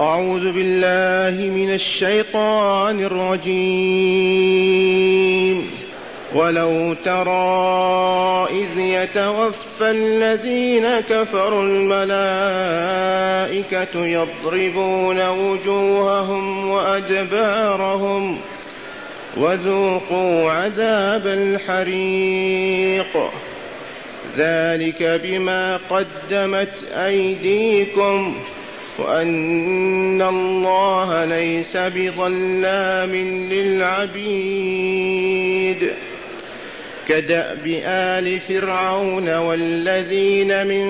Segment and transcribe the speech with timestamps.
[0.00, 4.56] أعوذ بالله من الشيطان الرجيم.
[6.34, 12.06] ولو ترى إذ يتوفى الذين كفروا الملائكة
[14.06, 18.38] يضربون وجوههم وأدبارهم
[19.36, 23.30] وذوقوا عذاب الحريق.
[24.38, 28.34] ذلك بما قدمت أيديكم.
[28.98, 33.14] وأن الله ليس بظلام
[33.52, 35.06] للعبيد
[37.08, 40.86] كدأب آل فرعون والذين من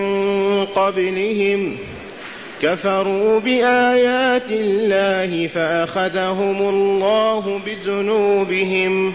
[0.64, 1.76] قبلهم
[2.62, 9.12] كفروا بآيات الله فأخذهم الله بذنوبهم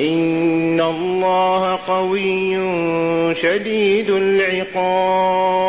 [0.00, 2.54] إن الله قوي
[3.34, 5.68] شديد العقاب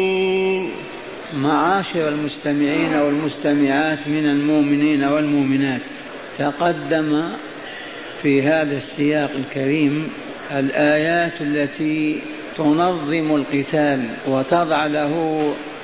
[1.41, 5.81] معاشر المستمعين والمستمعات من المؤمنين والمؤمنات.
[6.37, 7.23] تقدم
[8.21, 10.09] في هذا السياق الكريم
[10.51, 12.19] الآيات التي
[12.57, 15.43] تنظم القتال وتضع له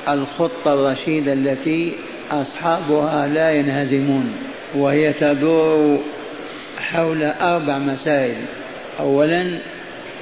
[0.10, 1.94] الخطة الرشيدة التي
[2.32, 4.34] أصحابها لا ينهزمون
[4.76, 6.00] وهي تدور
[6.78, 8.38] حول أربع مسائل.
[9.00, 9.62] أولا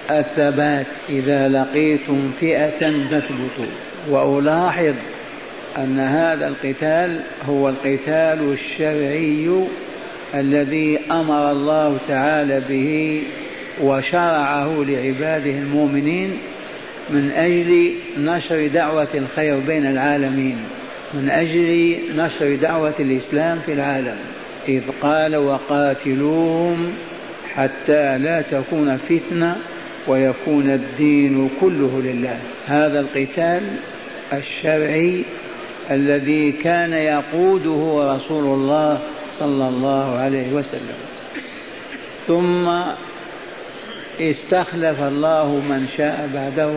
[0.09, 2.79] الثبات إذا لقيتم فئة
[3.09, 3.71] فاثبتوا
[4.09, 4.93] وألاحظ
[5.77, 7.19] أن هذا القتال
[7.49, 9.65] هو القتال الشرعي
[10.35, 13.23] الذي أمر الله تعالى به
[13.81, 16.37] وشرعه لعباده المؤمنين
[17.09, 20.57] من أجل نشر دعوة الخير بين العالمين
[21.13, 24.17] من أجل نشر دعوة الإسلام في العالم.
[24.67, 26.93] إذ قال وقاتلوهم
[27.53, 29.55] حتى لا تكون فتنة
[30.07, 32.39] ويكون الدين كله لله.
[32.65, 33.63] هذا القتال
[34.33, 35.23] الشرعي
[35.91, 38.99] الذي كان يقوده رسول الله
[39.39, 40.97] صلى الله عليه وسلم.
[42.27, 42.69] ثم
[44.19, 46.71] استخلف الله من شاء بعده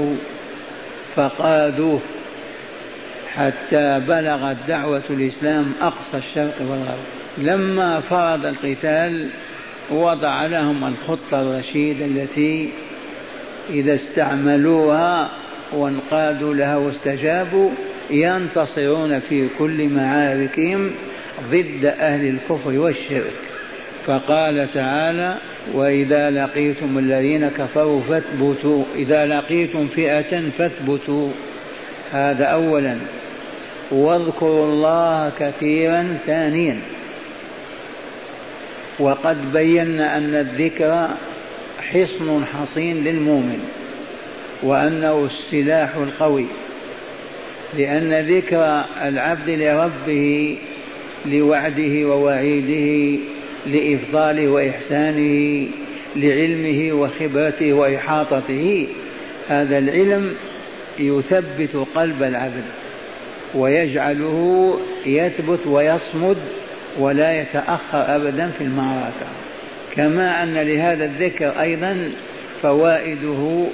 [1.16, 2.00] فقادوه
[3.34, 7.04] حتى بلغت دعوة الإسلام أقصى الشرق والغرب.
[7.38, 9.28] لما فرض القتال
[9.90, 12.70] وضع لهم الخطة الرشيدة التي
[13.70, 15.30] إذا استعملوها
[15.72, 17.70] وانقادوا لها واستجابوا
[18.10, 20.90] ينتصرون في كل معاركهم
[21.50, 23.32] ضد أهل الكفر والشرك.
[24.06, 25.36] فقال تعالى
[25.74, 31.30] وإذا لقيتم الذين كفروا فاثبتوا إذا لقيتم فئة فاثبتوا.
[32.12, 32.98] هذا أولا.
[33.90, 36.80] واذكروا الله كثيرا ثانيا.
[38.98, 41.08] وقد بينا أن الذكر
[41.78, 43.58] حصن حصين للمؤمن
[44.62, 46.46] وأنه السلاح القوي.
[47.76, 50.56] لأن ذكر العبد لربه
[51.26, 53.18] لوعده ووعيده
[53.66, 55.66] لإفضاله وإحسانه
[56.16, 58.86] لعلمه وخبرته وإحاطته.
[59.48, 60.34] هذا العلم
[60.98, 62.64] يثبت قلب العبد
[63.54, 66.36] ويجعله يثبت ويصمد
[66.98, 69.26] ولا يتأخر أبدا في المعركة.
[69.96, 72.10] كما أن لهذا الذكر أيضا
[72.62, 73.66] فوائده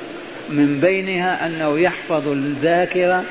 [0.51, 3.25] من بينها أنه يحفظ الذاكرة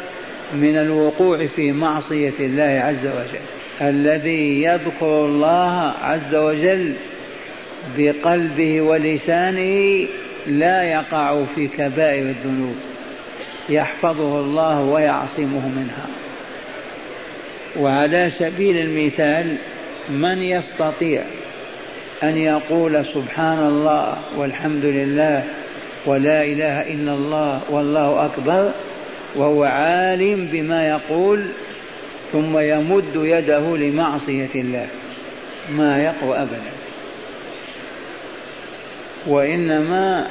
[0.53, 3.41] من الوقوع في معصية الله عز وجل.
[3.81, 6.93] الذي يذكر الله عز وجل
[7.97, 10.07] بقلبه ولسانه
[10.47, 12.75] لا يقع في كبائر الذنوب.
[13.69, 16.07] يحفظه الله ويعصمه منها.
[17.79, 19.55] وعلى سبيل المثال
[20.09, 21.21] من يستطيع
[22.23, 25.43] أن يقول سبحان الله والحمد لله
[26.05, 28.71] ولا إله إلا الله والله أكبر
[29.35, 31.47] وهو عالم بما يقول
[32.31, 34.87] ثم يمد يده لمعصية الله.
[35.69, 36.71] ما يقوى أبدا.
[39.27, 40.27] وإنما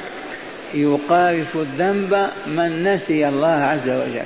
[0.73, 4.25] يقارف الذنب من نسي الله عز وجل.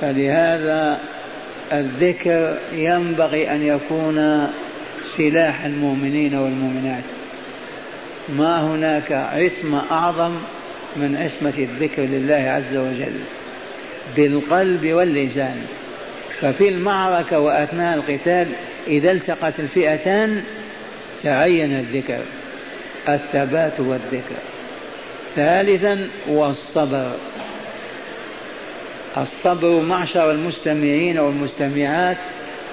[0.00, 1.00] فلهذا
[1.72, 4.48] الذكر ينبغي أن يكون
[5.16, 7.04] سلاح المؤمنين والمؤمنات.
[8.28, 10.34] ما هناك عصمه أعظم
[10.96, 13.20] من عصمة الذكر لله عز وجل
[14.16, 15.62] بالقلب واللسان.
[16.40, 18.48] ففي المعركة وأثناء القتال
[18.86, 20.42] إذا التقت الفئتان
[21.22, 22.20] تعين الذكر
[23.08, 24.36] الثبات والذكر.
[25.36, 27.12] ثالثا والصبر.
[29.16, 32.16] الصبر معشر المستمعين والمستمعات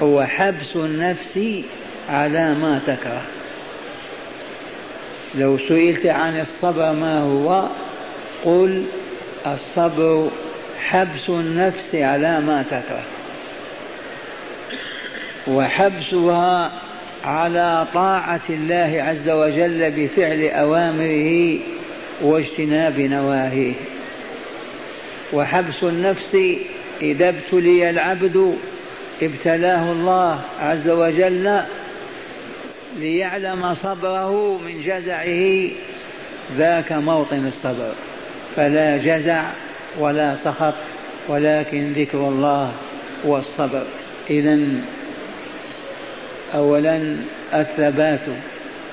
[0.02, 1.40] هو حبس النفس
[2.10, 3.22] على ما تكره.
[5.36, 7.68] لو سئلت عن الصبر ما هو؟
[8.46, 8.86] قل
[9.48, 10.30] الصبر
[10.80, 13.04] حبس النفس على ما تكره
[15.48, 16.82] وحبسها
[17.24, 21.60] على طاعة الله عز وجل بفعل أوامره
[22.22, 23.74] واجتناب نواهيه.
[25.34, 26.38] وحبس النفس
[27.02, 28.56] إذا ابتلي العبد
[29.22, 31.62] ابتلاه الله عز وجل
[32.98, 35.70] ليعلم صبره من جزعه
[36.58, 37.94] ذاك موطن الصبر.
[38.56, 39.44] فلا جزع
[40.00, 40.74] ولا سخط
[41.28, 42.74] ولكن ذكر الله
[43.26, 43.84] والصبر.
[44.30, 44.60] إذا
[46.56, 47.18] أولا
[47.54, 48.22] الثبات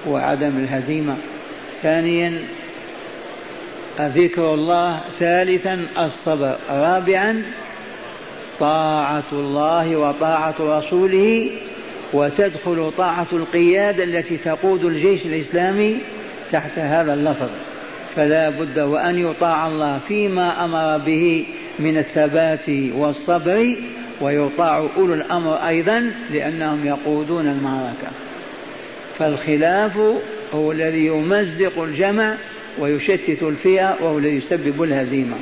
[0.06, 1.17] وعدم الهزيمة.
[1.82, 2.38] ثانيا
[4.00, 5.00] ذكر الله.
[5.20, 6.56] ثالثا الصبر.
[6.70, 7.43] رابعا
[8.61, 11.50] طاعة الله وطاعة رسوله
[12.12, 15.99] وتدخل طاعة القيادة التي تقود الجيش الإسلامي
[16.53, 17.49] تحت هذا اللفظ.
[18.17, 21.47] فلا بد وأن يطاع الله فيما أمر به
[21.79, 23.76] من الثبات والصبر
[24.20, 28.11] ويطاع أولو الأمر أيضا لأنهم يقودون المعركة.
[29.19, 29.99] فالخلاف
[30.55, 32.35] هو الذي يمزق الجمع
[32.79, 35.37] ويشتت الفئة وهو الذي يسبب الهزيمة.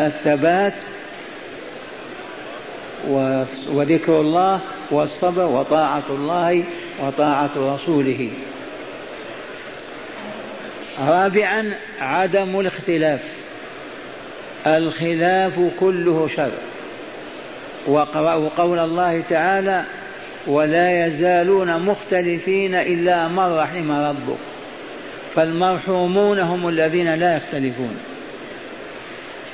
[0.00, 0.74] الثبات
[3.72, 4.60] وذكر الله
[4.90, 6.64] والصبر وطاعة الله
[7.02, 8.30] وطاعة رسوله.
[11.00, 13.20] رابعا عدم الاختلاف.
[14.66, 16.52] الخلاف كله شر.
[17.86, 19.84] وقرأوا قول الله تعالى
[20.46, 24.38] ولا يزالون مختلفين إلا من رحم ربك
[25.34, 27.96] فالمرحومون هم الذين لا يختلفون.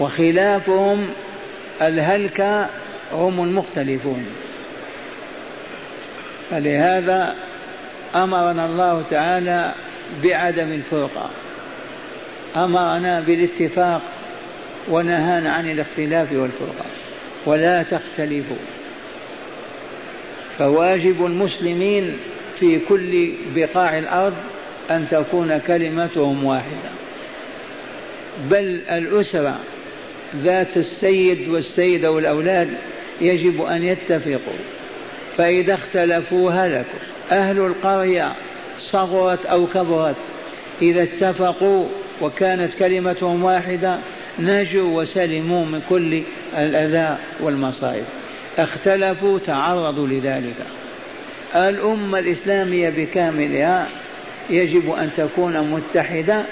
[0.00, 1.08] وخلافهم
[1.82, 2.68] الهلك
[3.12, 4.26] هم المختلفون.
[6.50, 7.34] فلهذا
[8.14, 9.72] أمرنا الله تعالى
[10.24, 11.30] بعدم الفرقه
[12.56, 14.02] أمرنا بالاتفاق
[14.88, 16.84] ونهانا عن الاختلاف والفرقه
[17.46, 18.56] ولا تختلفوا.
[20.58, 22.16] فواجب المسلمين
[22.60, 24.34] في كل بقاع الأرض
[24.90, 26.90] أن تكون كلمتهم واحدة.
[28.50, 29.58] بل الأسرة
[30.36, 32.68] ذات السيد والسيدة والأولاد
[33.20, 34.58] يجب أن يتفقوا.
[35.36, 36.98] فإذا اختلفوا هلكوا.
[37.32, 38.32] أهل القرية
[38.80, 40.16] صغرت أو كبرت.
[40.82, 41.86] إذا اتفقوا
[42.22, 43.98] وكانت كلمتهم واحدة
[44.38, 46.22] نجوا وسلموا من كل
[46.58, 48.04] الأذى والمصائب.
[48.58, 50.56] اختلفوا تعرضوا لذلك.
[51.54, 53.88] الأمة الإسلامية بكاملها
[54.50, 56.44] يجب أن تكون متحدة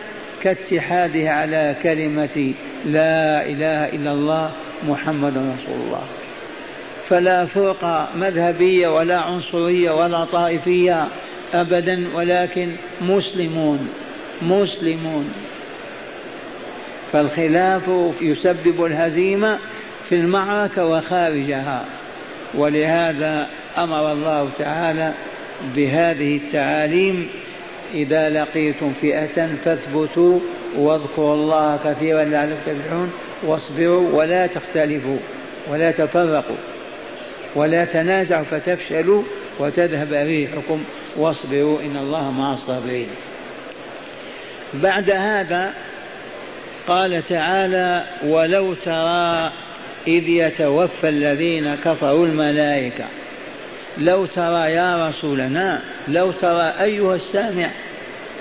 [0.43, 2.55] كاتحادها على كلمة
[2.85, 4.53] لا إله إلا الله
[4.89, 6.03] محمد رسول الله.
[7.09, 11.09] فلا فرقة مذهبية ولا عنصرية ولا طائفية
[11.55, 13.89] أبدا ولكن مسلمون
[14.43, 15.33] مسلمون.
[17.13, 19.59] فالخلاف يسبب الهزيمة
[20.09, 21.85] في المعركة وخارجها.
[22.55, 23.49] ولهذا
[23.79, 25.13] أمر الله تعالى
[25.77, 27.29] بهذه التعاليم
[27.95, 30.41] إذا لقيتم فئة فاثبتوا
[30.77, 35.19] واذكروا الله كثيرا لعلكم تفلحون واصبروا ولا تختلفوا
[35.71, 36.57] ولا تفرقوا
[37.55, 39.23] ولا تنازعوا فتفشلوا
[39.59, 40.85] وتذهب ريحكم.
[41.17, 43.09] واصبروا إن الله مع الصابرين.
[44.75, 45.75] بعد هذا
[46.87, 49.53] قال تعالى ولو ترى
[50.07, 53.05] إذ يتوفى الذين كفروا الملائكة.
[53.99, 57.71] لو ترى يا رسولنا لو ترى أيها السامع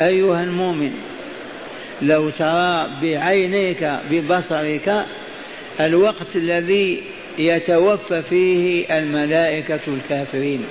[0.01, 0.92] أيها المؤمن
[2.01, 5.06] لو ترى بعينيك ببصرك
[5.80, 7.03] الوقت الذي
[7.38, 10.65] يتوفى فيه الملائكة الكافرين.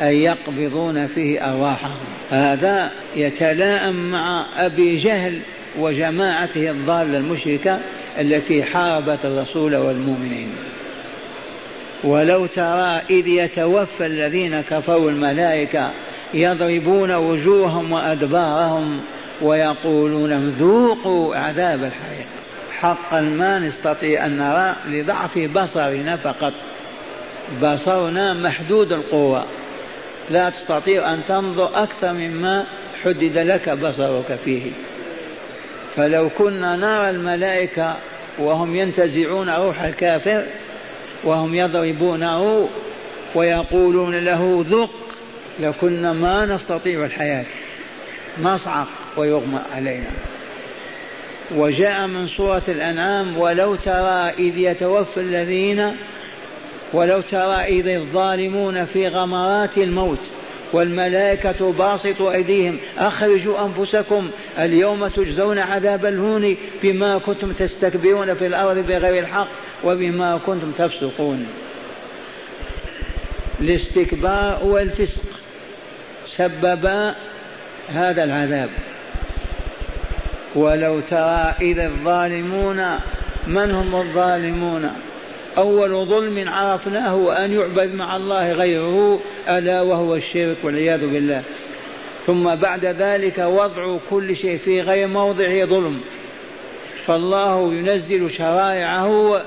[0.00, 1.96] أي يقبضون فيه أرواحهم.
[2.30, 5.40] هذا يتلائم مع أبي جهل
[5.78, 7.80] وجماعته الضالة المشركة
[8.18, 10.52] التي حاربت الرسول والمؤمنين.
[12.04, 15.92] ولو ترى إذ يتوفى الذين كفروا الملائكة
[16.34, 19.00] يضربون وجوههم وأدبارهم
[19.42, 22.26] ويقولون ذوقوا عذاب الحريق
[22.80, 26.52] حقا ما نستطيع أن نرى لضعف بصرنا فقط.
[27.62, 29.44] بصرنا محدود القوة.
[30.30, 32.66] لا تستطيع أن تنظر أكثر مما
[33.04, 34.72] حدد لك بصرك فيه.
[35.96, 37.96] فلو كنا نرى الملائكة
[38.38, 40.44] وهم ينتزعون روح الكافر
[41.24, 42.68] وهم يضربونه
[43.34, 44.90] ويقولون له ذق
[45.60, 47.44] لكنا ما نستطيع الحياة.
[48.42, 50.10] نصعق ويغمى علينا.
[51.54, 55.96] وجاء من سورة الأنعام ولو ترى إذ يتوفى الذين
[56.92, 60.18] ولو ترى إذ الظالمون في غمرات الموت
[60.72, 69.22] والملائكة باسطوا أيديهم أخرجوا أنفسكم اليوم تجزون عذاب الهون بما كنتم تستكبرون في الأرض بغير
[69.24, 69.48] الحق
[69.84, 71.46] وبما كنتم تفسقون.
[73.60, 75.22] الاستكبار والفسق
[76.36, 77.14] سببا
[77.88, 78.70] هذا العذاب.
[80.54, 82.98] ولو ترى إذا الظالمون
[83.46, 84.90] من هم الظالمون؟
[85.58, 91.42] أول ظلم عرفناه أن يعبد مع الله غيره ألا وهو الشرك والعياذ بالله.
[92.26, 96.00] ثم بعد ذلك وضع كل شيء في غير موضعه ظلم.
[97.06, 99.42] فالله ينزل شرائعه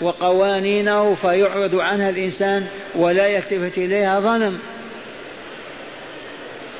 [0.00, 4.58] وقوانينه فيعرض عنها الإنسان ولا يلتفت إليها ظلم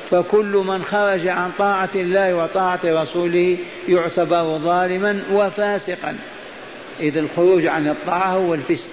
[0.09, 3.57] فكل من خرج عن طاعة الله وطاعة رسوله
[3.89, 6.17] يعتبر ظالما وفاسقا.
[6.99, 8.89] إذ الخروج عن الطاعة هو الفسق.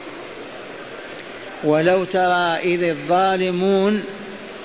[1.65, 4.03] ولو ترى إذ الظالمون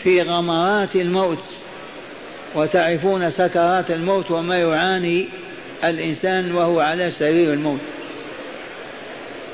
[0.03, 1.43] في غمرات الموت
[2.55, 5.27] وتعرفون سكرات الموت وما يعاني
[5.83, 7.79] الإنسان وهو على سرير الموت.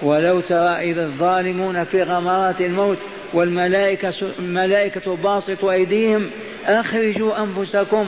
[0.02, 2.98] ولو ترى إذ الظالمون في غمرات الموت
[3.34, 6.30] والملائكة الملائكة باسطوا أيديهم
[6.66, 8.08] أخرجوا أنفسكم.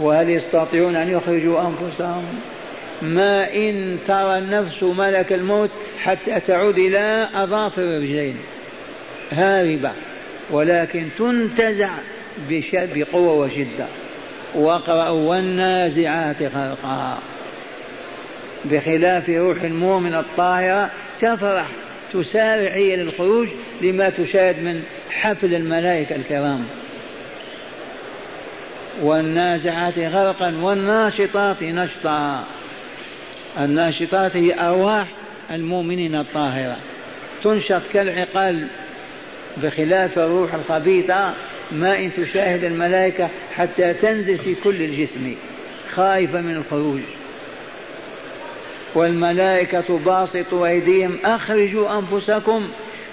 [0.00, 2.24] وهل يستطيعون أن يخرجوا أنفسهم؟
[3.02, 5.70] ما إن ترى النفس ملك الموت
[6.02, 8.36] حتى تعود إلى أظافر الرجلين.
[9.32, 9.92] هاربة
[10.50, 11.90] ولكن تنتزع
[12.74, 13.86] بقوة وشدة.
[14.54, 17.18] واقرأوا والنازعات غرقا
[18.64, 20.90] بخلاف روح المؤمن الطاهرة
[21.20, 21.66] تفرح
[22.12, 23.48] تسارع هي للخروج
[23.82, 26.64] لما تشاهد من حفل الملائكة الكرام.
[29.02, 32.44] والنازعات غرقا والناشطات نشطا.
[33.58, 35.06] الناشطات هي أرواح
[35.50, 36.76] المؤمنين الطاهرة.
[37.44, 38.66] تنشط كالعقال
[39.56, 41.34] بخلاف الروح الخبيثة
[41.72, 45.34] ما إن تشاهد الملائكة حتى تنزل في كل الجسم
[45.94, 47.00] خائفة من الخروج.
[48.94, 52.68] والملائكة باسطوا أيديهم أخرجوا أنفسكم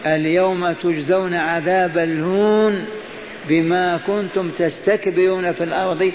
[0.05, 2.85] اليوم تجزون عذاب الهون
[3.49, 6.11] بما كنتم تستكبرون في الأرض.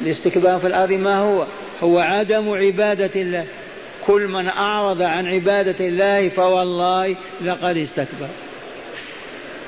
[0.00, 1.46] الاستكبار في الأرض ما هو؟
[1.82, 3.46] هو عدم عبادة الله.
[4.06, 8.28] كل من أعرض عن عبادة الله فوالله لقد استكبر.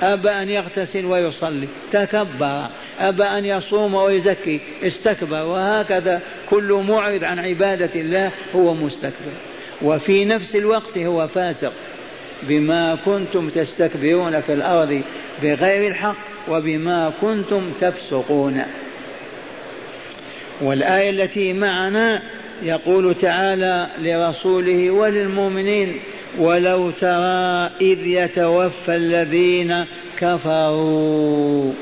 [0.02, 1.68] أبى أن يغتسل ويصلي.
[1.92, 2.68] تكبر.
[3.00, 4.60] أبى أن يصوم ويزكي.
[4.82, 5.42] استكبر.
[5.42, 9.34] وهكذا كل معرض عن عبادة الله هو مستكبر.
[9.82, 11.72] وفي نفس الوقت هو فاسق
[12.42, 15.02] بما كنتم تستكبرون في الأرض
[15.42, 16.16] بغير الحق
[16.48, 18.62] وبما كنتم تفسقون.
[20.60, 22.22] والآية التي معنا
[22.62, 26.00] يقول تعالى لرسوله وللمؤمنين
[26.38, 29.84] ولو ترى إذ يتوفى الذين
[30.18, 31.72] كفروا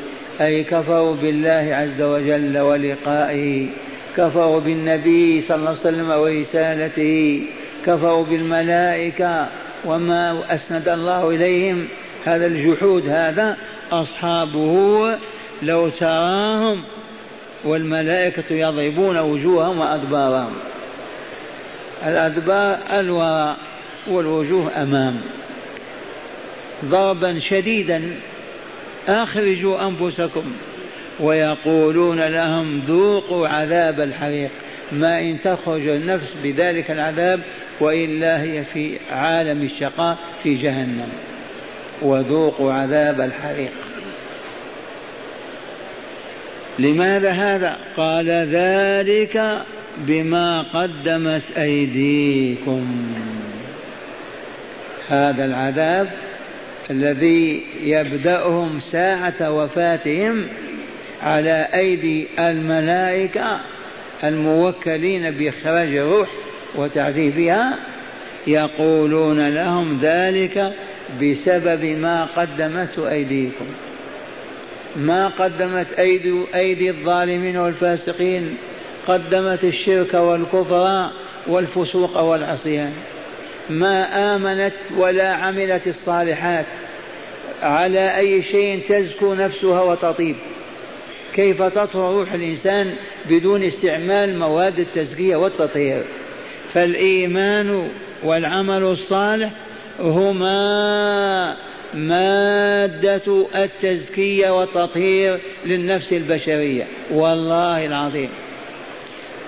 [0.41, 3.69] أي كفروا بالله عز وجل ولقائه
[4.17, 7.43] كفروا بالنبي صلى الله عليه وسلم ورسالته
[7.87, 9.49] كفروا بالملائكة
[9.85, 11.89] وما أسند الله إليهم.
[12.25, 13.57] هذا الجحود هذا
[13.93, 15.19] أصحابه
[15.63, 16.83] لو تراهم
[17.65, 20.53] والملائكة يضربون وجوههم وأدبارهم.
[22.07, 23.57] الأدبار الوراء
[24.11, 25.21] والوجوه أمام.
[26.85, 28.03] ضربا شديدا
[29.09, 30.45] أخرجوا أنفسكم
[31.21, 34.51] ويقولون لهم ذوقوا عذاب الحريق.
[34.93, 37.41] ما إن تخرج النفس بذلك العذاب
[37.81, 41.09] وإلا هي في عالم الشقاء في جهنم.
[42.03, 43.73] وذوقوا عذاب الحريق.
[46.79, 49.63] لماذا هذا؟ قال ذلك
[49.99, 52.87] بما قدمت أيديكم.
[55.09, 56.11] هذا العذاب
[56.91, 60.47] الذي يبدأهم ساعة وفاتهم
[61.23, 63.61] على أيدي الملائكة
[64.25, 66.29] الموكلين بإخراج الروح
[66.75, 67.79] وتعذيبها
[68.47, 70.73] يقولون لهم ذلك
[71.23, 73.67] بسبب ما قدمته أيديكم.
[74.97, 78.57] ما قدمت أيدي, أيدي الظالمين والفاسقين
[79.09, 81.11] قدمت الشرك والكفر
[81.47, 82.93] والفسوق والعصيان.
[83.71, 86.67] ما آمنت ولا عملت الصالحات
[87.63, 90.37] على أي شيء تزكو نفسها وتطيب.
[91.35, 92.95] كيف تطهر روح الإنسان
[93.31, 96.05] بدون استعمال مواد التزكية والتطهير؟
[96.75, 97.89] فالإيمان
[98.23, 99.51] والعمل الصالح
[100.01, 101.57] هما
[101.95, 106.87] مادة التزكية والتطهير للنفس البشرية.
[107.11, 108.31] والله العظيم.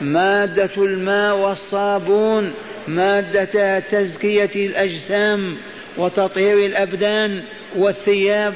[0.01, 2.53] مادة الماء والصابون
[2.89, 5.57] مادة تزكية الأجسام
[5.97, 7.43] وتطهير الأبدان
[7.77, 8.55] والثياب.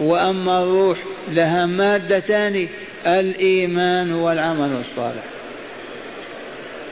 [0.00, 2.68] وأما الروح لها مادتان
[3.06, 5.35] الإيمان والعمل الصالح.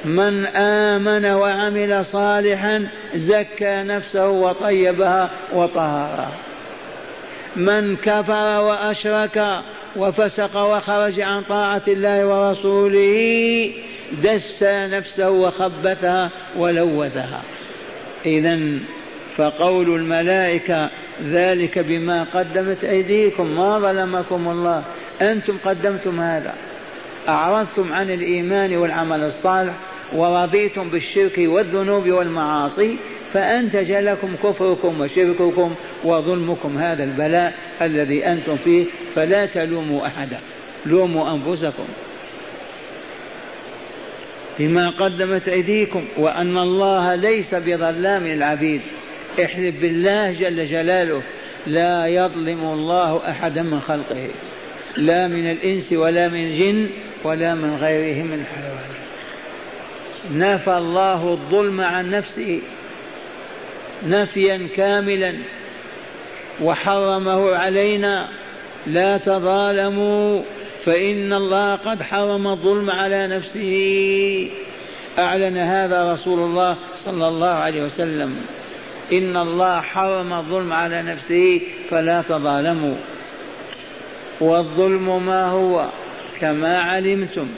[0.04, 6.30] من آمن وعمل صالحا زكى نفسه وطيبها وطهرها.
[7.56, 9.62] من كفر وأشرك
[9.96, 13.72] وفسق وخرج عن طاعة الله ورسوله
[14.24, 17.42] دس نفسه وخبثها ولوثها.
[18.26, 18.60] إذا
[19.36, 20.90] فقول الملائكة
[21.24, 24.82] ذلك بما قدمت أيديكم ما ظلمكم الله.
[25.22, 26.54] أنتم قدمتم هذا.
[27.28, 29.74] أعرضتم عن الإيمان والعمل الصالح
[30.12, 32.96] ورضيتم بالشرك والذنوب والمعاصي
[33.32, 38.84] فأنتج لكم كفركم وشرككم وظلمكم هذا البلاء الذي أنتم فيه
[39.14, 40.38] فلا تلوموا أحدا
[40.86, 41.84] لوموا أنفسكم.
[44.58, 48.80] بما قدمت أيديكم وأن الله ليس بظلام للعبيد
[49.44, 51.22] احلف بالله جل جلاله
[51.66, 54.28] لا يظلم الله أحدا من خلقه
[54.96, 56.90] لا من الإنس ولا من الجن
[57.24, 58.93] ولا من غيرهم من الحيوانات
[60.32, 62.60] نفى الله الظلم عن نفسه
[64.06, 65.34] نفيا كاملا
[66.62, 68.28] وحرمه علينا.
[68.86, 70.42] لا تظالموا
[70.84, 74.50] فإن الله قد حرم الظلم على نفسه.
[75.18, 78.36] أعلن هذا رسول الله صلى الله عليه وسلم.
[79.12, 81.60] إن الله حرم الظلم على نفسه
[81.90, 82.96] فلا تظالموا.
[84.40, 85.88] والظلم ما هو؟
[86.40, 87.48] كما علمتم.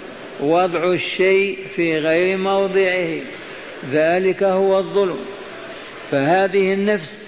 [0.40, 3.20] وضع الشيء في غير موضعه.
[3.92, 5.18] ذلك هو الظلم.
[6.10, 7.24] فهذه النفس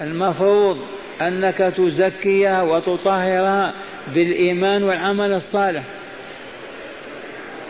[0.00, 0.78] المفروض
[1.20, 3.74] أنك تزكيها وتطهرها
[4.14, 5.82] بالإيمان والعمل الصالح.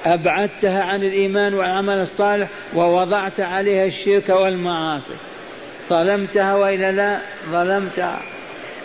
[0.06, 5.14] أبعدتها عن الإيمان والعمل الصالح ووضعت عليها الشرك والمعاصي.
[5.90, 7.20] ظلمتها وإلا لا؟
[7.50, 8.22] ظلمتها.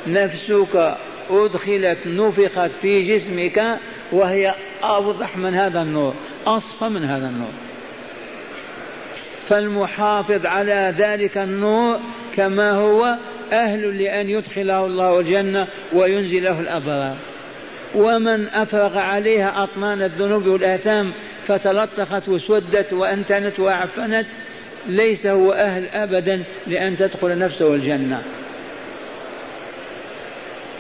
[0.08, 0.98] نفسك
[1.30, 3.80] أدخلت نفخت في جسمك
[4.12, 6.14] وهي اوضح من هذا النور.
[6.48, 7.52] اصفى من هذا النور.
[9.50, 12.00] فالمحافظ على ذلك النور
[12.36, 13.16] كما هو
[13.52, 17.16] أهل لأن يدخله الله الجنة وينزله الأبرار.
[17.96, 21.14] ومن أفرغ عليها أطنان الذنوب والآثام
[21.48, 24.28] فتلطخت وسودت وأنتنت وعفنت
[24.86, 28.24] ليس هو أهل أبدا لأن تدخل نفسه الجنة.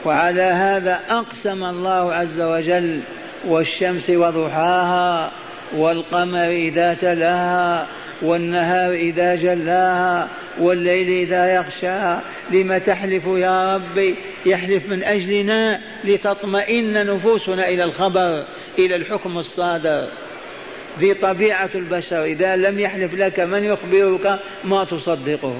[0.05, 2.99] وعلى هذا أقسم الله عز وجل
[3.47, 5.31] والشمس وضحاها
[5.75, 7.87] والقمر إذا تلاها
[8.21, 10.27] والنهار إذا جلاها
[10.59, 12.21] والليل إذا يغشاها.
[12.51, 18.43] لم تحلف يا ربي؟ يحلف من أجلنا لتطمئن نفوسنا إلى الخبر
[18.79, 20.07] إلى الحكم الصادر.
[20.99, 25.55] ذي طبيعة البشر إذا لم يحلف لك من يخبرك ما تصدقه.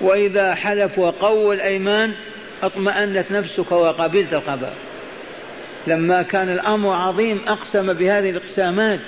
[0.00, 2.12] وإذا حلف وقوى الأيمان
[2.62, 4.72] أطمأنت نفسك وقبلت الخبر.
[5.86, 9.00] لما كان الأمر عظيم أقسم بهذه الإقسامات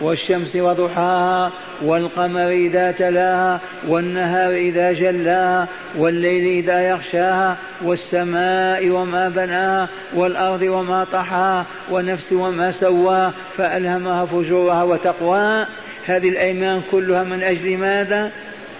[0.00, 10.62] والشمس وضحاها والقمر إذا تلاها والنهار إذا جلاها والليل إذا يغشاها والسماء وما بناها والأرض
[10.62, 15.68] وما طحاها ونفس وما سواها فألهمها فجورها وتقواها
[16.06, 18.30] هذه الأيمان كلها من أجل ماذا؟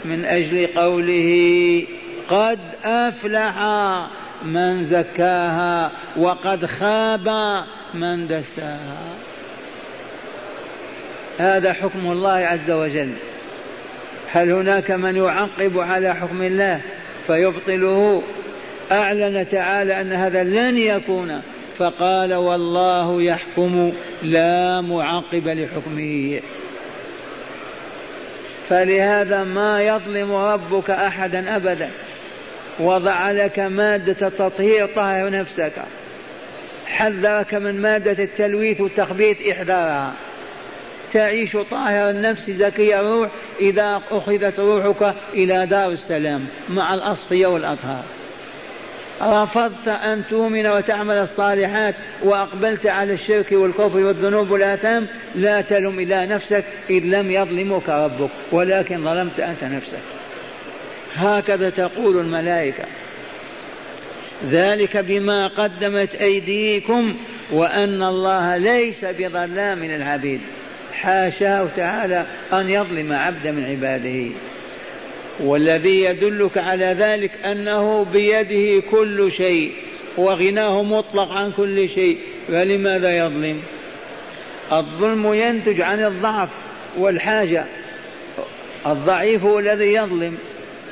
[0.04, 1.82] من أجل قوله
[2.28, 3.58] قد أفلح
[4.42, 7.28] من زكاها وقد خاب
[7.94, 8.98] من دساها.
[11.38, 13.12] هذا حكم الله عز وجل.
[14.32, 16.80] هل هناك من يعقب على حكم الله
[17.26, 18.22] فيبطله؟
[18.92, 21.42] أعلن تعالى أن هذا لن يكون.
[21.78, 23.92] فقال والله يحكم
[24.22, 26.40] لا معقب لحكمه.
[28.68, 31.90] فلهذا ما يظلم ربك أحدا أبدا.
[32.80, 35.72] وضع لك مادة التطهير طهر نفسك.
[36.86, 40.12] حذرك من مادة التلويث والتخبيث احذرها
[41.12, 43.28] تعيش طاهر النفس زكي الروح
[43.60, 48.04] إذا أخذت روحك إلى دار السلام مع الأصفياء والأطهار.
[49.22, 56.64] رفضت أن تؤمن وتعمل الصالحات وأقبلت على الشرك والكفر والذنوب والآثام لا تلم إلا نفسك
[56.90, 60.13] إذ لم يظلمك ربك ولكن ظلمت أنت نفسك.
[61.14, 62.84] هكذا تقول الملائكة.
[64.50, 67.16] ذلك بما قدمت أيديكم
[67.52, 70.40] وأن الله ليس بظلام للعبيد.
[70.92, 74.30] حاشاه تعالى أن يظلم عبدا من عباده.
[75.40, 79.72] والذي يدلك على ذلك أنه بيده كل شيء
[80.16, 83.60] وغناه مطلق عن كل شيء فلماذا يظلم؟
[84.72, 86.48] الظلم ينتج عن الضعف
[86.98, 87.64] والحاجة.
[88.86, 90.38] الضعيف هو الذي يظلم.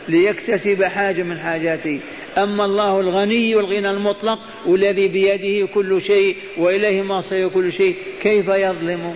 [0.08, 2.00] ليكتسب حاجة من حاجاته.
[2.38, 9.14] أما الله الغني الغنى المطلق والذي بيده كل شيء وإليه مصير كل شيء كيف يظلم؟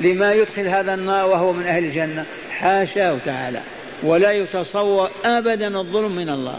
[0.00, 3.60] لما يدخل هذا النار وهو من أهل الجنة؟ حاشاه تعالى.
[4.02, 6.58] ولا يتصور أبدا الظلم من الله.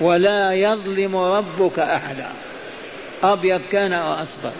[0.00, 2.28] ولا يظلم ربك أحدا.
[3.22, 4.52] أبيض كان أو أصفر.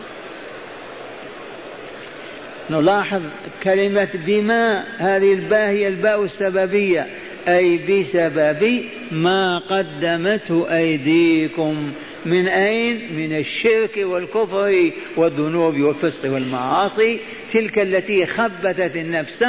[2.70, 3.22] نلاحظ
[3.62, 7.06] كلمة بما هذه الباء هي الباء السببية.
[7.48, 11.92] أي بسبب ما قدمته أيديكم.
[12.26, 17.18] من أين؟ من الشرك والكفر والذنوب والفسق والمعاصي.
[17.52, 19.44] تلك التي خبثت النفس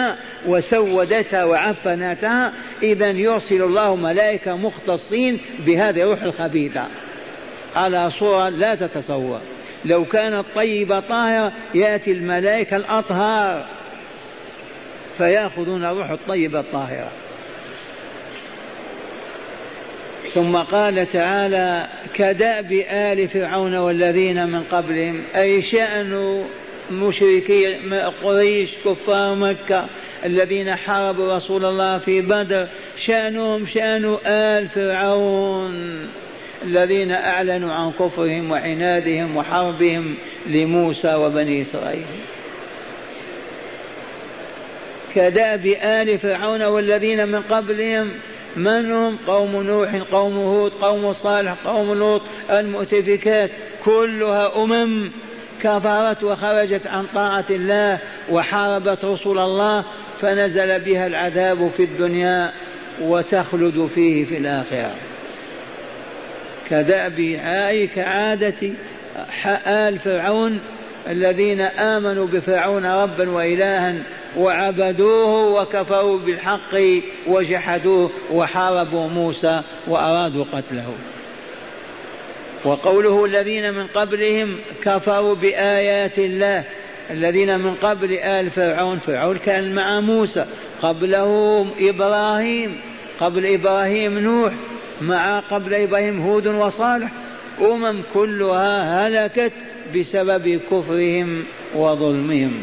[0.47, 2.53] وسودتها وعفنتها.
[2.83, 6.87] إذا يرسل الله ملائكة مختصين بهذه الروح الخبيثة.
[7.75, 9.39] على صورة لا تتصور.
[9.85, 13.65] لو كانت طيبة طاهرة يأتي الملائكة الأطهار
[15.17, 17.11] فيأخذون الروح الطيبة الطاهرة.
[20.33, 26.43] ثم قال تعالى كدأب آل فرعون والذين من قبلهم أي شأن
[26.91, 27.75] مشركي
[28.23, 29.89] قريش كفار مكة
[30.25, 32.67] الذين حاربوا رسول الله في بدر
[33.05, 36.07] شأنهم شأن آل فرعون
[36.63, 40.15] الذين أعلنوا عن كفرهم وعنادهم وحربهم
[40.47, 42.05] لموسى وبني إسرائيل.
[45.15, 48.11] كدأب آل فرعون والذين من قبلهم
[48.55, 53.51] من هم؟ قوم نوح قوم هود قوم صالح قوم لوط المؤتفكات
[53.85, 55.11] كلها أمم
[55.61, 57.99] كفرت وخرجت عن طاعة الله
[58.31, 59.85] وحاربت رسول الله
[60.21, 62.51] فنزل بها العذاب في الدنيا
[63.01, 64.95] وتخلد فيه في الآخرة.
[66.69, 68.71] كدأب أي كعادة
[69.67, 70.59] آل فرعون
[71.09, 73.95] الذين آمنوا بفرعون ربا وإلها
[74.37, 76.75] وعبدوه وكفروا بالحق
[77.27, 80.93] وجحدوه وحاربوا موسى وأرادوا قتله.
[82.65, 86.63] وقوله الذين من قبلهم كفروا بآيات الله
[87.11, 90.45] الذين من قبل آل فرعون فرعون كان مع موسى
[90.81, 92.81] قبله إبراهيم
[93.19, 94.53] قبل إبراهيم نوح
[95.01, 97.11] مع قبل إبراهيم هود وصالح
[97.61, 99.53] أمم كلها هلكت
[99.95, 101.43] بسبب كفرهم
[101.75, 102.53] وظلمهم.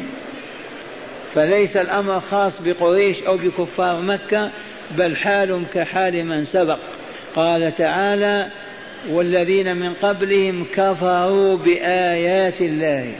[1.34, 4.50] فليس الأمر خاص بقريش أو بكفار مكة
[4.98, 6.78] بل حال كحال من سبق.
[7.34, 8.50] قال تعالى
[9.10, 13.12] والذين من قبلهم كفروا بآيات الله.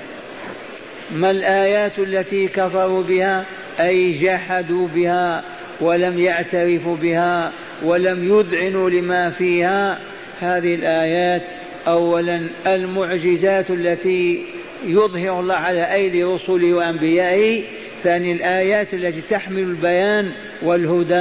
[1.15, 3.45] ما الآيات التي كفروا بها؟
[3.81, 5.45] أي جحدوا بها
[5.81, 9.99] ولم يعترفوا بها ولم يذعنوا لما فيها.
[10.41, 11.43] هذه الآيات
[11.89, 14.45] أولا المعجزات التي
[14.87, 17.65] يظهر الله على أيدي رسله وأنبيائه
[18.03, 21.15] ثاني الآيات التي تحمل البيان والهدى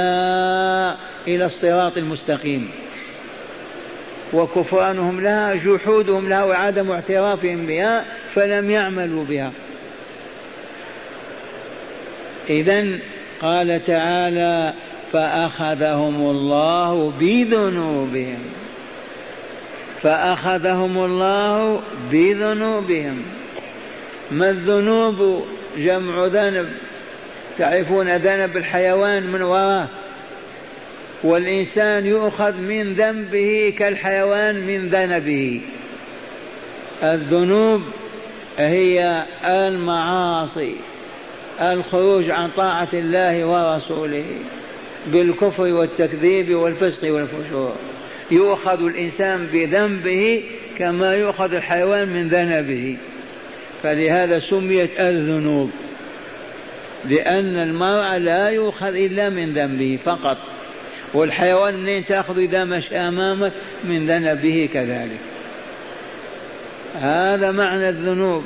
[1.28, 2.70] إلى الصراط المستقيم.
[4.32, 9.52] وكفرانهم لها جحودهم لها وعدم اعترافهم بها فلم يعملوا بها.
[12.50, 12.86] إذا
[13.40, 14.74] قال تعالى
[15.12, 18.38] فأخذهم الله بذنوبهم.
[20.02, 21.80] فأخذهم الله
[22.12, 23.22] بذنوبهم.
[24.30, 25.44] ما الذنوب؟
[25.76, 26.68] جمع ذنب.
[27.58, 29.88] تعرفون ذنب الحيوان من وراه.
[31.24, 35.60] والإنسان يؤخذ من ذنبه كالحيوان من ذنبه.
[37.02, 37.82] الذنوب
[38.58, 40.74] هي المعاصي
[41.60, 44.24] الخروج عن طاعة الله ورسوله
[45.06, 47.72] بالكفر والتكذيب والفسق والفجور
[48.30, 50.44] يؤخذ الإنسان بذنبه
[50.78, 52.96] كما يؤخذ الحيوان من ذنبه.
[53.82, 55.70] فلهذا سميت الذنوب.
[57.04, 60.38] لأن المرء لا يؤخذ إلا من ذنبه فقط.
[61.14, 63.52] والحيوان منين تأخذ إذا مشى أمامك
[63.84, 65.20] من ذنبه كذلك.
[66.94, 68.44] هذا معنى الذنوب.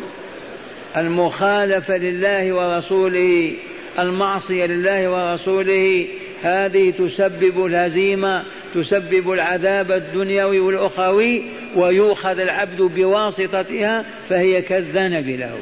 [0.96, 3.52] المخالفة لله ورسوله
[3.98, 6.06] المعصية لله ورسوله
[6.42, 8.42] هذه تسبب الهزيمة
[8.74, 11.42] تسبب العذاب الدنيوي والأخروي
[11.76, 15.58] ويؤخذ العبد بواسطتها فهي كالذنب له.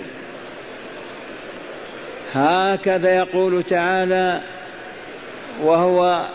[2.34, 4.40] هكذا يقول تعالى
[5.62, 6.26] وهو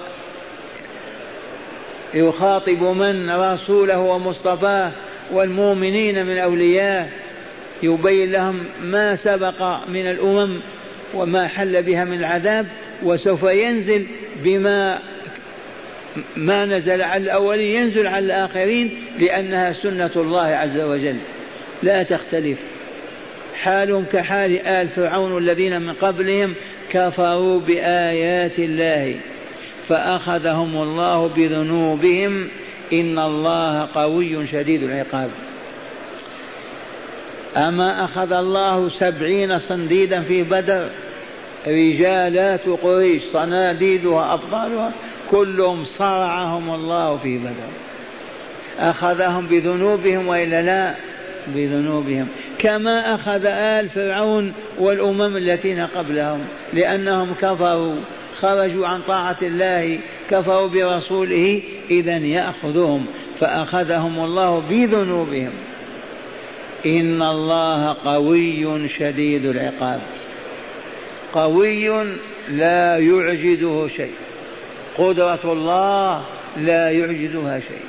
[2.14, 4.92] يخاطب من رسوله ومصطفاه
[5.32, 7.10] والمؤمنين من أولياء
[7.84, 10.60] يبين لهم ما سبق من الأمم
[11.14, 12.68] وما حل بها من العذاب
[13.04, 14.06] وسوف ينزل
[14.44, 15.00] بما
[16.36, 21.16] ما نزل على الأولين ينزل على الآخرين لأنها سنة الله عز وجل.
[21.84, 22.58] لا تختلف.
[23.56, 26.54] حالهم كحال آل فرعون الذين من قبلهم
[26.92, 29.16] كفروا بآيات الله.
[29.90, 32.48] فأخذهم الله بذنوبهم.
[32.94, 35.30] إن الله قوي شديد العقاب.
[37.58, 40.90] أما أخذ الله سبعين صنديدا في بدر
[41.68, 44.92] رجالات قريش صناديدها أبطالها
[45.32, 47.70] كلهم صرعهم الله في بدر.
[48.80, 50.96] أخذهم بذنوبهم وإلا لا؟
[51.48, 52.28] بذنوبهم.
[52.58, 56.40] كما أخذ آل فرعون والأمم التي قبلهم
[56.74, 57.96] لأنهم كفروا.
[58.40, 60.00] خرجوا عن طاعة الله
[60.30, 63.06] كفروا برسوله إذا يأخذهم.
[63.40, 65.52] فأخذهم الله بذنوبهم.
[66.86, 70.02] إن الله قوي شديد العقاب.
[71.34, 72.04] قوي
[72.50, 74.14] لا يعجزه شيء.
[74.98, 76.24] قدرة الله
[76.58, 77.86] لا يعجزها شيء.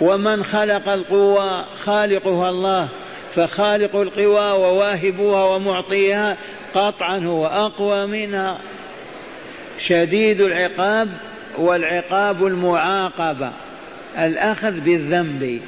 [0.00, 2.88] ومن خلق القوى خالقها الله
[3.34, 6.36] فخالق القوى وواهبها ومعطيها
[6.74, 8.58] قطعا هو أقوى منها.
[9.88, 11.08] شديد العقاب
[11.58, 13.52] والعقاب المعاقبة
[14.18, 15.60] الأخذ بالذنب.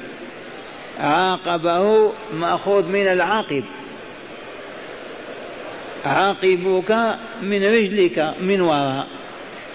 [1.00, 3.64] عاقبه مأخوذ من العاقب.
[6.04, 6.92] عاقبوك
[7.42, 9.06] من رجلك من وراء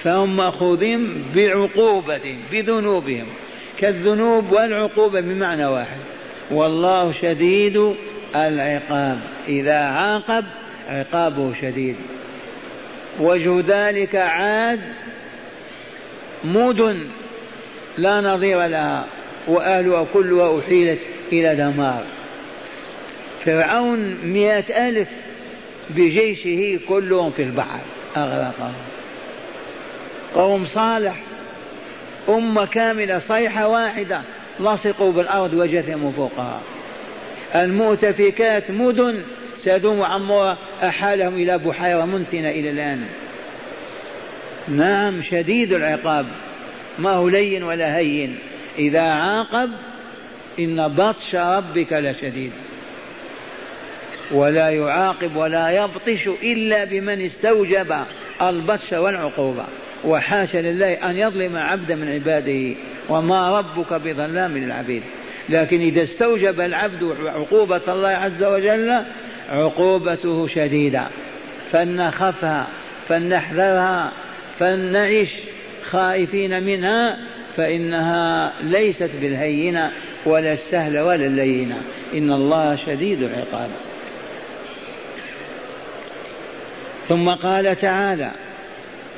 [0.03, 3.25] فهم مأخوذين بعقوبة بذنوبهم.
[3.77, 5.99] كالذنوب والعقوبة بمعنى واحد.
[6.51, 7.93] والله شديد
[8.35, 9.19] العقاب.
[9.47, 10.45] إذا عاقب
[10.87, 11.95] عقابه شديد.
[13.19, 14.79] وجه ذلك عاد
[16.43, 16.99] مدن
[17.97, 19.05] لا نظير لها
[19.47, 20.99] وأهلها كلها أحيلت
[21.31, 22.03] إلى دمار.
[23.45, 25.07] فرعون مئة ألف
[25.89, 27.79] بجيشه كلهم في البحر.
[28.17, 28.73] أغرقهم
[30.35, 31.15] قوم صالح.
[32.29, 34.21] أمة كاملة صيحة واحدة.
[34.59, 36.61] لصقوا بالأرض وجثموا فوقها.
[37.55, 39.23] المؤتفكات مدن.
[39.55, 43.05] سدوم وعمورة أحالهم إلى بحيرة منتنة إلى الآن.
[44.67, 46.25] نعم شديد العقاب.
[46.99, 48.39] ما هو لين ولا هين.
[48.79, 49.71] إذا عاقب
[50.59, 52.51] إن بطش ربك لشديد.
[54.31, 57.95] ولا يعاقب ولا يبطش إلا بمن استوجب
[58.41, 59.65] البطش والعقوبة.
[60.05, 62.75] وحاشا لله أن يظلم عبدا من عباده
[63.09, 65.03] وما ربك بظلام للعبيد.
[65.49, 69.03] لكن إذا استوجب العبد عقوبة الله عز وجل
[69.49, 71.07] عقوبته شديدة.
[71.71, 72.67] فلنخفها
[73.07, 74.11] فلنحذرها
[74.59, 75.33] فلنعش
[75.81, 77.17] خائفين منها
[77.57, 79.91] فإنها ليست بالهينة
[80.25, 81.81] ولا السهلة ولا اللينة.
[82.13, 83.69] إن الله شديد العقاب.
[87.09, 88.31] ثم قال تعالى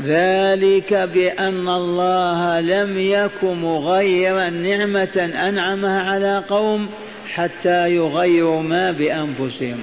[0.03, 6.89] ذلك بأن الله لم يك مغيرا نعمة أنعمها على قوم
[7.33, 9.79] حتى يغيروا ما بأنفسهم.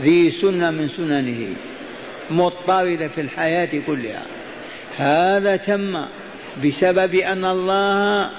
[0.00, 1.46] ذي سنة من سننه
[2.30, 4.22] مضطردة في الحياة كلها.
[4.96, 6.04] هذا تم
[6.64, 8.30] بسبب أن الله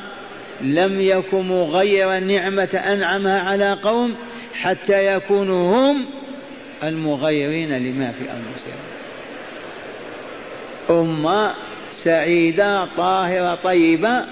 [0.61, 4.15] لم يك مغيرا نعمة أنعمها على قوم
[4.53, 6.18] حتى يكونوا هم
[6.83, 8.79] المغيرين لما في أنفسهم.
[10.89, 11.53] أمة
[11.91, 14.25] سعيدة طاهرة طيبة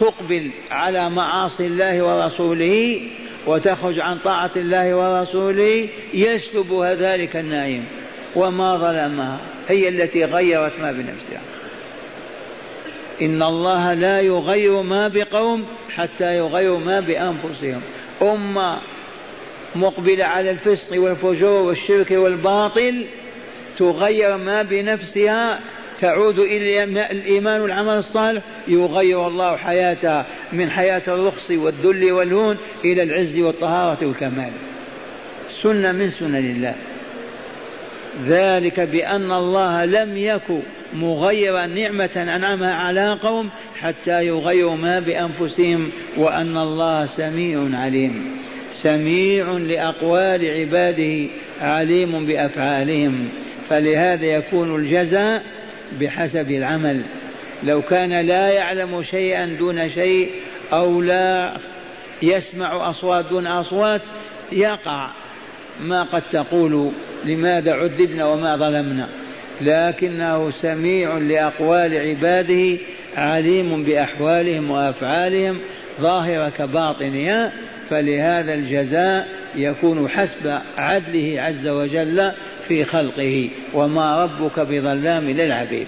[0.00, 3.00] تقبل على معاصي الله ورسوله
[3.46, 7.84] وتخرج عن طاعة الله ورسوله يسلبها ذلك النعيم
[8.36, 11.40] وما ظلمها هي التي غيرت ما بنفسها.
[13.22, 17.80] إن الله لا يغير ما بقوم حتى يغيروا ما بأنفسهم.
[18.22, 18.80] أمة
[19.76, 23.06] مقبلة على الفسق والفجور والشرك والباطل
[23.78, 25.60] تغير ما بنفسها
[26.00, 33.38] تعود إلى الإيمان والعمل الصالح يغير الله حياتها من حياة الرخص والذل والهون إلى العز
[33.38, 34.52] والطهارة والكمال.
[35.62, 36.74] سنة من سنن الله
[38.26, 40.60] ذلك بأن الله لم يكن
[40.94, 48.36] مغيرا نعمة أنعمها على قوم حتى يغيروا ما بأنفسهم وأن الله سميع عليم.
[48.84, 53.28] سميع لأقوال عباده عليم بأفعالهم.
[53.68, 55.42] فلهذا يكون الجزاء
[56.00, 57.04] بحسب العمل.
[57.62, 60.30] لو كان لا يعلم شيئا دون شيء
[60.72, 61.56] أو لا
[62.22, 64.02] يسمع أصوات دون أصوات
[64.52, 65.10] يقع.
[65.80, 66.90] ما قد تقول
[67.24, 69.08] لماذا عذبنا وما ظلمنا.
[69.60, 72.78] لكنه سميع لأقوال عباده
[73.16, 75.58] عليم بأحوالهم وأفعالهم
[76.00, 77.52] ظاهرة كباطنها
[77.90, 82.32] فلهذا الجزاء يكون حسب عدله عز وجل
[82.68, 83.50] في خلقه.
[83.74, 85.86] وما ربك بظلام للعبيد.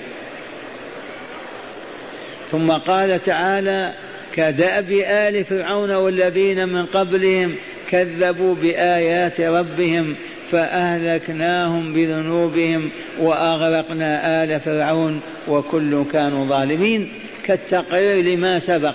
[2.50, 3.92] ثم قال تعالى
[4.34, 7.54] كدأب آل فرعون والذين من قبلهم
[7.90, 10.16] كذبوا بآيات ربهم
[10.50, 17.12] فأهلكناهم بذنوبهم وأغرقنا آل فرعون وكل كانوا ظالمين
[17.44, 18.94] كالتقرير لما سبق.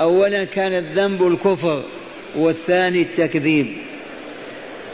[0.00, 1.84] أولا كان الذنب الكفر.
[2.38, 3.66] والثاني التكذيب.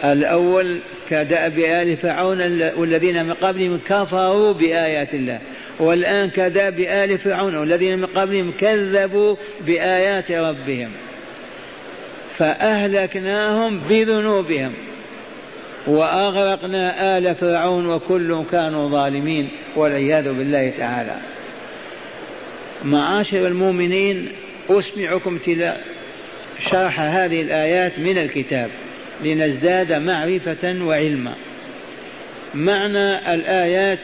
[0.05, 0.79] الأول
[1.11, 2.41] كدأب آل فرعون
[2.77, 5.41] والذين من قبلهم كفروا بآيات الله.
[5.81, 10.91] والآن كدأب آل فرعون والذين من قبلهم كذبوا بآيات ربهم.
[12.37, 14.73] فأهلكناهم بذنوبهم.
[15.87, 21.17] وأغرقنا آل فرعون وكل كانوا ظالمين والعياذ بالله تعالى.
[22.85, 24.29] معاشر المؤمنين
[24.71, 25.39] أسمعكم
[26.71, 28.71] شرح هذه الآيات من الكتاب
[29.25, 31.35] لنزداد معرفة وعلما.
[32.55, 33.99] معنى الآيات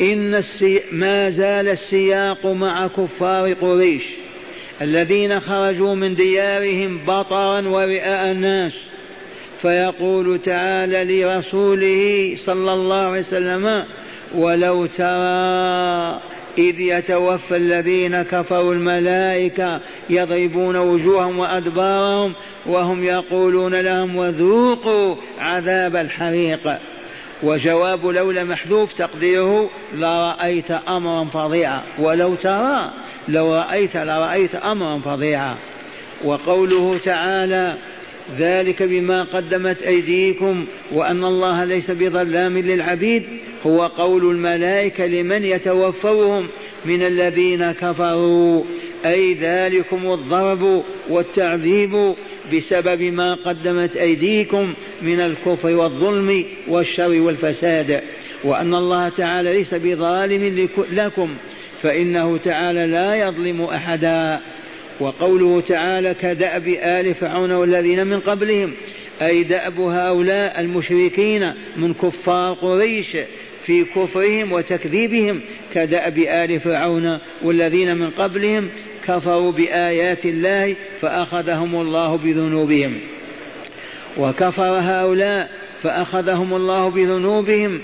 [0.00, 0.82] إن السي...
[0.92, 4.02] ما زال السياق مع كفار قريش
[4.82, 8.72] الذين خرجوا من ديارهم بطرا ورئاء الناس.
[9.62, 13.86] فيقول تعالى لرسوله صلى الله عليه وسلم
[14.34, 16.20] ولو ترى
[16.58, 22.32] إذ يتوفى الذين كفروا الملائكة يضربون وجوههم وأدبارهم
[22.66, 26.78] وهم يقولون لهم وذوقوا عذاب الحريق.
[27.42, 31.82] وجواب لولا محذوف تقديره لرأيت أمرا فظيعا.
[31.98, 32.90] ولو ترى
[33.28, 35.56] لو رأيت لرأيت أمرا فظيعا.
[36.24, 37.74] وقوله تعالى
[38.38, 43.22] ذلك بما قدمت أيديكم وأن الله ليس بظلام للعبيد.
[43.66, 46.46] هو قول الملائكة لمن يتوفوهم
[46.84, 48.64] من الذين كفروا.
[49.06, 52.14] أي ذلكم الضرب والتعذيب
[52.54, 58.00] بسبب ما قدمت أيديكم من الكفر والظلم والشر والفساد.
[58.44, 61.36] وأن الله تعالى ليس بظالم لكم
[61.82, 64.40] فإنه تعالى لا يظلم أحدا.
[65.00, 68.72] وقوله تعالى كدأب آل فرعون والذين من قبلهم
[69.22, 73.16] أي دأب هؤلاء المشركين من كفار قريش
[73.66, 75.40] في كفرهم وتكذيبهم
[75.74, 78.68] كدأب آل فرعون والذين من قبلهم
[79.06, 83.00] كفروا بآيات الله فأخذهم الله بذنوبهم.
[84.18, 85.50] وكفر هؤلاء
[85.82, 87.80] فأخذهم الله بذنوبهم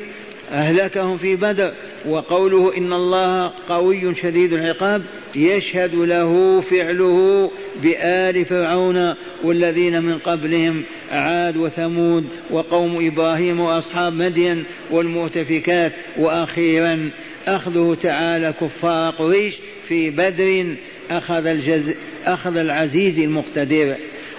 [0.52, 1.72] أهلكهم في بدر
[2.08, 5.02] وقوله إن الله قوي شديد العقاب
[5.34, 7.50] يشهد له فعله
[7.82, 17.10] بآل فرعون والذين من قبلهم عاد وثمود وقوم إبراهيم وأصحاب مدين والمؤتفكات وأخيرا
[17.46, 19.54] أخذه تعالى كفار قريش
[19.88, 20.74] في بدر
[21.10, 21.92] أخذ, الجز...
[22.24, 23.94] أخذ العزيز المقتدر.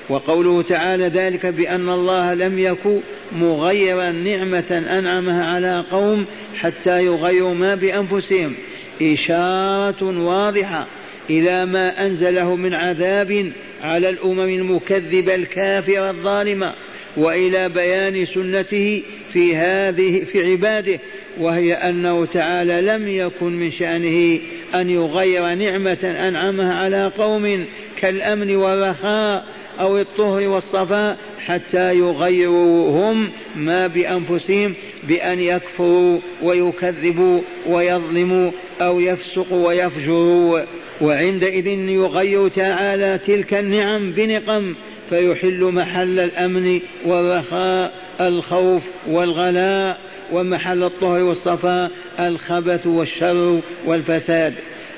[0.09, 2.99] وقوله تعالى ذلك بأن الله لم يكن
[3.31, 8.53] مغيرا نعمة أنعمها على قوم حتى يغيروا ما بأنفسهم.
[9.01, 10.87] إشارة واضحة.
[11.29, 16.73] إلى ما أنزله من عذاب على الأمم المكذبة الكافرة الظالمة
[17.17, 20.99] وإلى بيان سنته في هذه في عباده
[21.39, 24.39] وهي أنه تعالى لم يكن من شأنه
[24.75, 27.65] أن يغير نعمة أنعمها على قوم
[28.01, 29.45] كالأمن والرخاء
[29.79, 40.59] أو الطهر والصفاء حتى يغيروا هم ما بأنفسهم بأن يكفروا ويكذبوا ويظلموا أو يفسقوا ويفجروا.
[41.01, 44.75] وعندئذ يغير تعالى تلك النعم بنقم
[45.09, 49.99] فيحل محل الأمن والرخاء الخوف والغلاء
[50.31, 54.53] ومحل الطهر والصفاء الخبث والشر والفساد.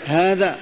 [0.05, 0.57] هذا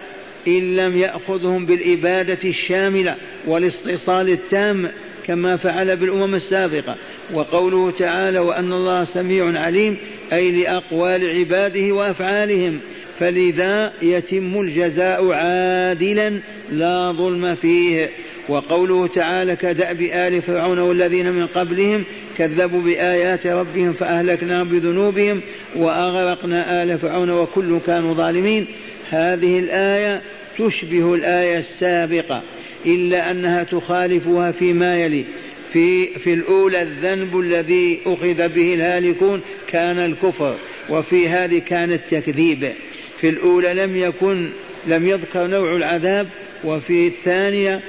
[0.47, 3.15] إن لم يأخذهم بالإبادة الشاملة
[3.47, 4.89] والاستئصال التام
[5.27, 6.95] كما فعل بالأمم السابقة.
[7.33, 9.97] وقوله تعالى وأن الله سميع عليم
[10.33, 12.79] أي لأقوال عباده وأفعالهم.
[13.19, 16.39] فلذا يتم الجزاء عادلا
[16.71, 18.09] لا ظلم فيه.
[18.49, 22.03] وقوله تعالى كدأب آل فرعون والذين من قبلهم
[22.37, 25.41] كذبوا بآيات ربهم فأهلكناهم بذنوبهم
[25.75, 28.67] وأغرقنا آل فرعون وكل كانوا ظالمين.
[29.09, 30.21] هذه الآية
[30.57, 32.43] تشبه الآية السابقة
[32.85, 35.25] إلا أنها تخالفها فيما يلي.
[35.73, 40.55] في في الأولى الذنب الذي أخذ به الهالكون كان الكفر
[40.89, 42.73] وفي هذه كان التكذيب.
[43.17, 44.49] في الأولى لم يكن
[44.87, 46.27] لم يذكر نوع العذاب
[46.63, 47.81] وفي الثانية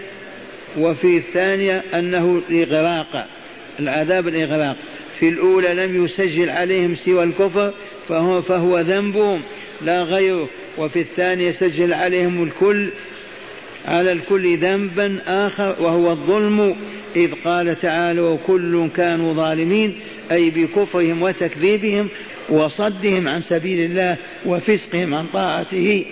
[0.78, 3.26] وفي الثانية أنه الإغراق
[3.80, 4.76] العذاب الإغراق.
[5.18, 7.72] في الأولى لم يسجل عليهم سوى الكفر
[8.08, 9.42] فهو, فهو ذنبهم.
[9.82, 10.48] لا غيره
[10.78, 12.90] وفي الثانية سجل عليهم الكل
[13.86, 16.76] على الكل ذنبا آخر وهو الظلم
[17.16, 20.00] إذ قال تعالى وكل كانوا ظالمين
[20.32, 22.08] أي بكفرهم وتكذيبهم
[22.48, 24.16] وصدهم عن سبيل الله
[24.46, 26.04] وفسقهم عن طاعته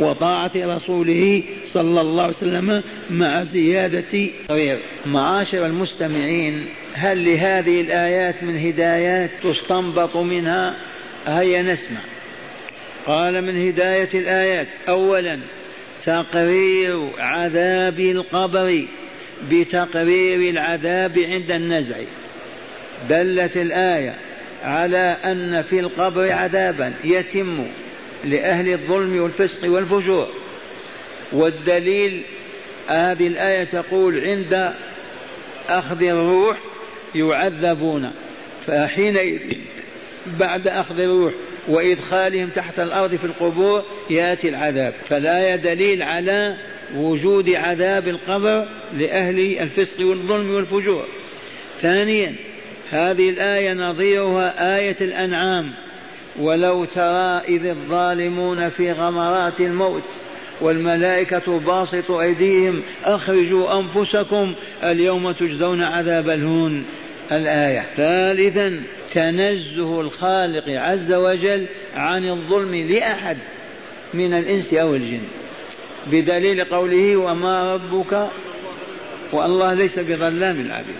[0.00, 8.58] وطاعة رسوله صلى الله عليه وسلم مع زيادة غير معاشر المستمعين هل لهذه الآيات من
[8.58, 10.76] هدايات تستنبط منها؟
[11.26, 12.00] هيا نسمع.
[13.06, 14.66] قال من هداية الآيات.
[14.88, 15.40] أولا
[16.04, 18.84] تقرير عذاب القبر
[19.50, 21.96] بتقرير العذاب عند النزع.
[23.08, 24.16] دلت الآية
[24.62, 27.66] على أن في القبر عذابا يتم
[28.24, 30.28] لأهل الظلم والفسق والفجور.
[31.32, 32.22] والدليل
[32.88, 34.72] هذه الآية تقول عند
[35.68, 36.58] أخذ الروح
[37.14, 38.10] يعذبون.
[38.66, 39.40] فحينئذ
[40.26, 41.32] بعد أخذ الروح
[41.68, 44.94] وإدخالهم تحت الأرض في القبور يأتي العذاب.
[45.08, 46.56] فالآية دليل على
[46.96, 51.04] وجود عذاب القبر لأهل الفسق والظلم والفجور.
[51.82, 52.34] ثانيا
[52.90, 55.72] هذه الآية نظيرها آية الأنعام.
[56.38, 60.02] ولو ترى إذ الظالمون في غمرات الموت
[60.60, 66.84] والملائكة باسط أيديهم أخرجوا أنفسكم اليوم تجزون عذاب الهون.
[67.32, 67.86] الآية.
[67.96, 68.82] ثالثا
[69.14, 73.38] تنزه الخالق عز وجل عن الظلم لأحد
[74.14, 75.22] من الإنس أو الجن.
[76.06, 78.28] بدليل قوله وما ربك
[79.32, 80.96] والله ليس بظلام العبيد.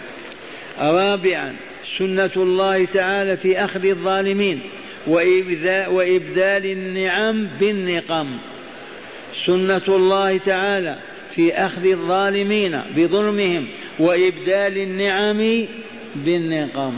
[0.81, 1.57] رابعا
[1.99, 4.61] سنة الله تعالى في أخذ الظالمين
[5.91, 8.39] وإبدال النعم بالنقم.
[9.47, 10.99] سنة الله تعالى
[11.35, 13.69] في أخذ الظالمين بظلمهم
[13.99, 15.67] وإبدال النعم
[16.25, 16.95] بالنقم.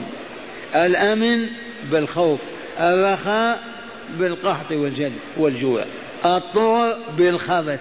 [0.74, 1.46] الأمن
[1.90, 2.40] بالخوف
[2.80, 3.62] الرخاء
[4.18, 5.84] بالقحط والجد والجوع
[6.24, 7.80] الطهر بالخبث.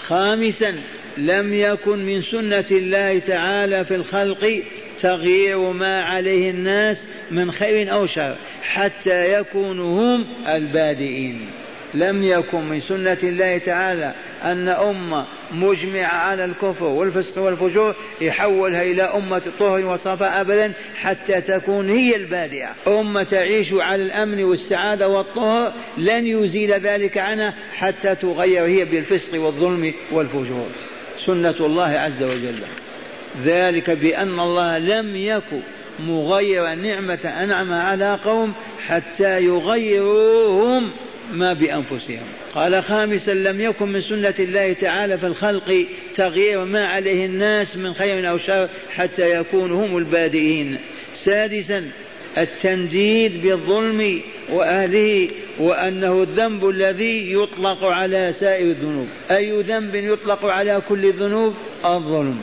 [0.00, 0.74] خامسا
[1.16, 4.62] لم يكن من سنة الله تعالى في الخلق
[5.00, 11.46] تغيير ما عليه الناس من خير أو شر حتى يكونوا هم البادئين.
[11.94, 14.14] لم يكن من سنة الله تعالى
[14.44, 21.90] أن أمة مجمعة على الكفر والفسق والفجور يحولها إلى أمة طهر وصفاء أبدا حتى تكون
[21.90, 22.68] هي البادئة.
[22.86, 29.92] أمة تعيش على الأمن والسعادة والطهر لن يزيل ذلك عنها حتى تغير هي بالفسق والظلم
[30.12, 30.66] والفجور.
[31.26, 32.62] سنة الله عز وجل.
[33.44, 35.60] ذلك بأن الله لم يكن
[35.98, 38.52] مغير نعمة أنعم على قوم
[38.86, 40.90] حتى يغيروهم
[41.32, 42.26] ما بأنفسهم.
[42.54, 47.94] قال خامسا لم يكن من سنة الله تعالى في الخلق تغيير ما عليه الناس من
[47.94, 50.78] خير أو شر حتى يكونوا هم البادئين.
[51.14, 51.90] سادسا
[52.38, 54.20] التنديد بالظلم
[54.50, 59.08] وأهله وأنه الذنب الذي يطلق على سائر الذنوب.
[59.30, 61.54] أي ذنب يطلق على كل الذنوب
[61.84, 62.40] الظلم.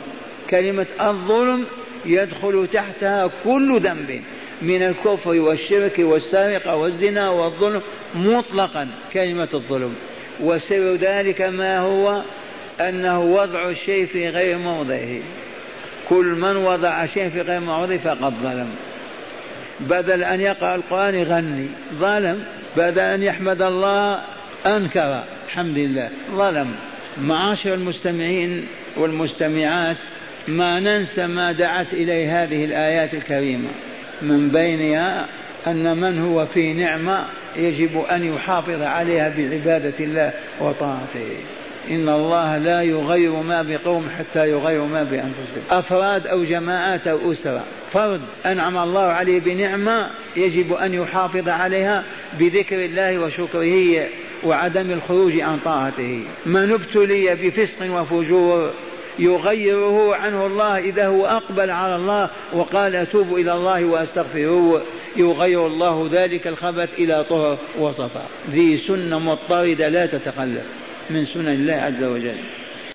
[0.50, 1.64] كلمة الظلم
[2.06, 4.22] يدخل تحتها كل ذنب.
[4.64, 7.82] من الكفر والشرك والسرقة والزنا والظلم
[8.14, 9.94] مطلقا كلمة الظلم.
[10.40, 12.22] وسر ذلك ما هو؟
[12.80, 15.20] أنه وضع الشيء في غير موضعه.
[16.08, 18.68] كل من وضع شيء في غير موضعه فقد ظلم.
[19.80, 22.44] بدل أن يقرأ القرآن يغني ظلم.
[22.76, 24.22] بدل أن يحمد الله
[24.66, 25.22] أنكر.
[25.46, 26.74] الحمد لله ظلم.
[27.18, 29.96] معاشر المستمعين والمستمعات
[30.48, 33.68] ما ننسى ما دعت إليه هذه الآيات الكريمة.
[34.24, 35.26] من بينها
[35.66, 41.36] أن من هو في نعمة يجب أن يحافظ عليها بعبادة الله وطاعته.
[41.90, 45.62] إن الله لا يغير ما بقوم حتى يغيروا ما بأنفسهم.
[45.70, 52.04] أفراد أو جماعات أو أسرة فرد أنعم الله عليه بنعمة يجب أن يحافظ عليها
[52.38, 54.08] بذكر الله وشكره
[54.44, 56.22] وعدم الخروج عن طاعته.
[56.46, 58.72] من ابتلي بفسق وفجور
[59.18, 64.82] يغيره عنه الله إذا هو أقبل على الله وقال أتوب إلى الله وأستغفره.
[65.16, 68.28] يغير الله ذلك الخبث إلى طهر وصفاء.
[68.50, 70.62] ذي سنة مضطردة لا تتخلف
[71.10, 72.36] من سنن الله عز وجل.